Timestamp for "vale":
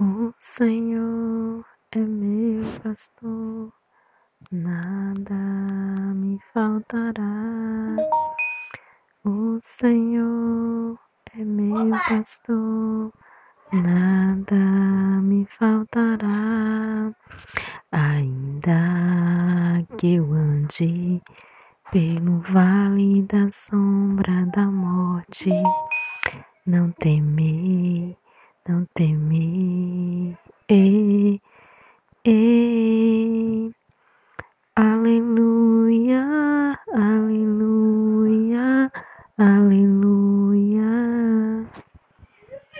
22.40-23.22